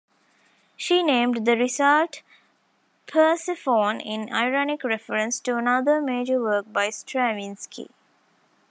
[0.75, 2.23] She named the result
[3.05, 7.91] "Persephone" in ironic reference to another major work by Stravinsky.